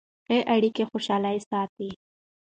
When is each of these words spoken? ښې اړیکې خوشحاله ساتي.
ښې 0.27 0.37
اړیکې 0.53 0.83
خوشحاله 0.91 1.31
ساتي. 1.49 1.89